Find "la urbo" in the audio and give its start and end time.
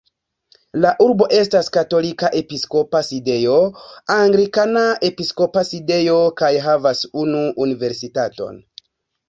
0.85-1.25